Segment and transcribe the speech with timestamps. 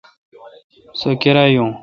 [0.99, 1.69] سو کیرا یون۔